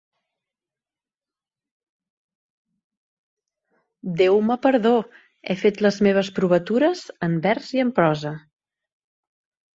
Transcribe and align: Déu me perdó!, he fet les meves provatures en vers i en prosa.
Déu 4.23 4.39
me 4.49 4.59
perdó!, 4.65 4.95
he 5.49 5.59
fet 5.67 5.83
les 5.89 6.01
meves 6.09 6.33
provatures 6.41 7.07
en 7.31 7.39
vers 7.47 7.71
i 7.79 7.85
en 7.87 7.95
prosa. 8.01 8.35